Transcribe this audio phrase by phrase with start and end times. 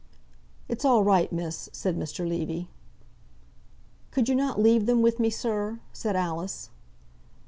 [0.67, 2.27] "It's all right, miss," said Mr.
[2.27, 2.71] Levy.
[4.09, 6.71] "Could you not leave them with me, sir?" said Alice.